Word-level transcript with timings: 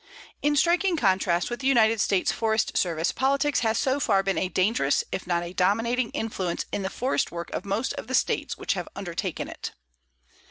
In 0.41 0.55
striking 0.55 0.97
contrast 0.97 1.51
with 1.51 1.59
the 1.59 1.67
United 1.67 2.01
States 2.01 2.31
Forest 2.31 2.75
Service, 2.75 3.11
politics 3.11 3.59
has 3.59 3.77
so 3.77 3.99
far 3.99 4.23
been 4.23 4.35
a 4.39 4.49
dangerous, 4.49 5.03
if 5.11 5.27
not 5.27 5.43
a 5.43 5.53
dominating, 5.53 6.09
influence 6.09 6.65
in 6.71 6.81
the 6.81 6.89
forest 6.89 7.31
work 7.31 7.51
of 7.51 7.65
most 7.65 7.93
of 7.93 8.07
the 8.07 8.15
States 8.15 8.57
which 8.57 8.73
have 8.73 8.89
undertaken 8.95 9.47
it. 9.47 9.73